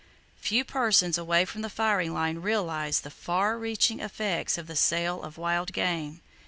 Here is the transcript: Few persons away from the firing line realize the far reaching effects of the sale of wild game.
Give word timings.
Few 0.39 0.65
persons 0.65 1.19
away 1.19 1.45
from 1.45 1.61
the 1.61 1.69
firing 1.69 2.11
line 2.11 2.39
realize 2.39 3.01
the 3.01 3.11
far 3.11 3.55
reaching 3.59 3.99
effects 3.99 4.57
of 4.57 4.65
the 4.65 4.75
sale 4.75 5.21
of 5.21 5.37
wild 5.37 5.73
game. 5.73 6.21